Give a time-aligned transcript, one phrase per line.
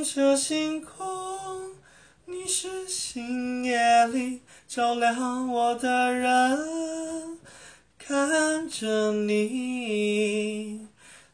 [0.00, 1.04] 望着星空，
[2.24, 7.38] 你是星夜里照亮我的人。
[7.98, 10.88] 看着你，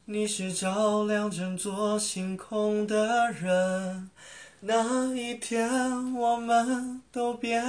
[0.07, 4.11] 你是照亮整座星空的人。
[4.59, 7.63] 那一天，我们都变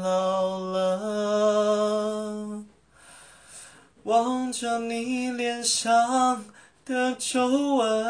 [0.00, 2.64] 老了。
[4.04, 6.46] 望着你脸上
[6.86, 8.02] 的皱纹，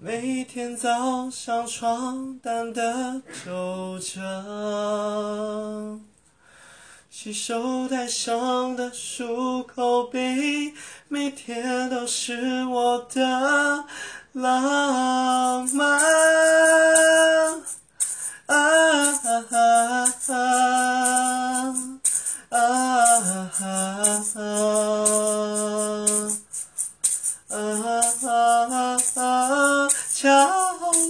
[0.00, 5.98] 每天早上床单的皱褶，
[7.10, 10.72] 洗手台上的漱口杯，
[11.08, 13.84] 每天都是我的
[14.34, 14.62] 浪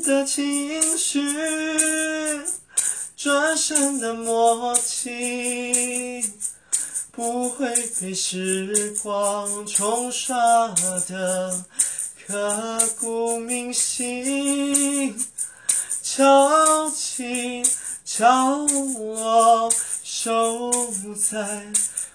[0.04, 1.20] 的情绪，
[3.16, 6.22] 转身的默契，
[7.12, 10.36] 不会被时光冲刷
[11.08, 11.64] 的
[12.26, 15.16] 刻骨铭心。
[16.02, 17.62] 敲起，
[18.04, 20.70] 敲我，守
[21.14, 21.66] 在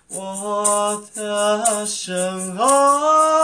[0.09, 3.42] 我的身后。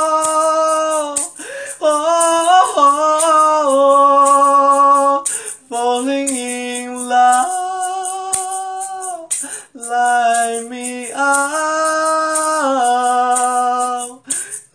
[9.80, 11.30] Light me up.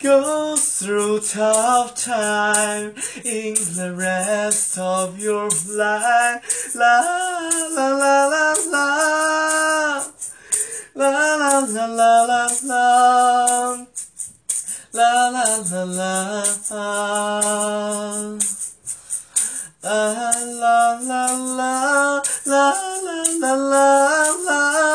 [0.00, 6.74] Go through tough time in the rest of your life.
[6.74, 7.00] La
[7.70, 10.04] la la la la.
[10.94, 13.86] La la la la la la.
[14.92, 16.34] La la la la.
[19.84, 21.24] La la la la
[21.56, 22.64] la la
[23.04, 23.84] la la la
[24.46, 24.93] La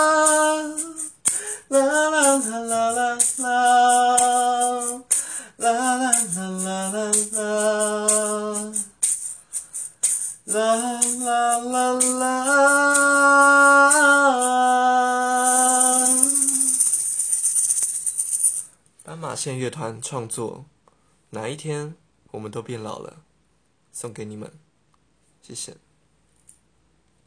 [2.49, 3.45] 啦啦啦啦
[5.57, 7.11] 啦啦啦啦啦
[10.45, 12.89] 啦啦啦啦啦
[19.03, 20.66] 斑马线乐团创作
[21.29, 21.95] 哪一天
[22.31, 23.21] 我们都变老了
[23.91, 24.51] 送给你们
[25.43, 25.77] 谢谢